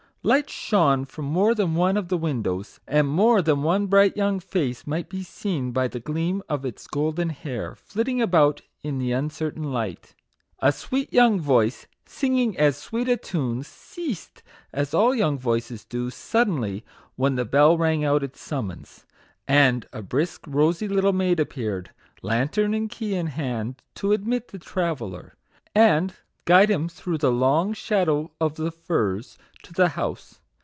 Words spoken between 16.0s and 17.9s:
suddenly, when the bell 6 MAGIC WORDS.